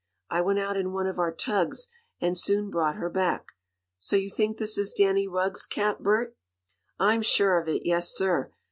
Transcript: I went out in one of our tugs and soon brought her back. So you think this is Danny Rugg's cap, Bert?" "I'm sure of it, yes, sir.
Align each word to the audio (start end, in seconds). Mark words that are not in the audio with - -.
I 0.31 0.41
went 0.41 0.57
out 0.57 0.77
in 0.77 0.93
one 0.93 1.05
of 1.05 1.19
our 1.19 1.31
tugs 1.31 1.89
and 2.19 2.35
soon 2.35 2.71
brought 2.71 2.95
her 2.95 3.07
back. 3.07 3.49
So 3.99 4.15
you 4.15 4.31
think 4.31 4.57
this 4.57 4.75
is 4.75 4.93
Danny 4.93 5.27
Rugg's 5.27 5.67
cap, 5.67 5.99
Bert?" 5.99 6.35
"I'm 6.97 7.21
sure 7.21 7.61
of 7.61 7.67
it, 7.67 7.83
yes, 7.85 8.09
sir. 8.09 8.51